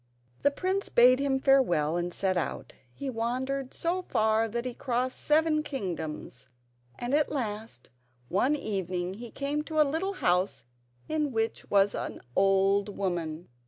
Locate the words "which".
11.31-11.69